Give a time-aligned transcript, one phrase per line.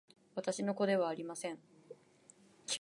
[0.35, 1.59] 私の子ではありません